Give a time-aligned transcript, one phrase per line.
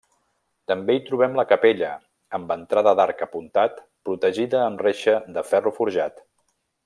[0.69, 1.89] També hi trobem la capella,
[2.37, 3.77] amb entrada d’arc apuntat
[4.09, 6.27] protegida amb reixa de ferro forjat.